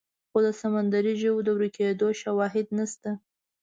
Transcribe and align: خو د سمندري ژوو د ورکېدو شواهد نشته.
خو 0.29 0.37
د 0.45 0.47
سمندري 0.61 1.13
ژوو 1.21 1.45
د 1.45 1.47
ورکېدو 1.57 2.07
شواهد 2.21 2.67
نشته. 2.77 3.11